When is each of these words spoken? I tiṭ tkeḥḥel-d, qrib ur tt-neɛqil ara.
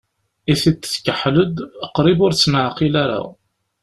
I 0.51 0.53
tiṭ 0.61 0.77
tkeḥḥel-d, 0.85 1.57
qrib 1.95 2.19
ur 2.25 2.33
tt-neɛqil 2.33 2.93
ara. 3.03 3.21